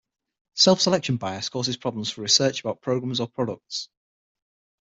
[0.55, 3.87] Self-selection bias causes problems for research about programs or products.